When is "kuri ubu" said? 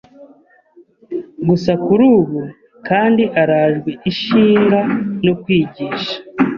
1.85-2.41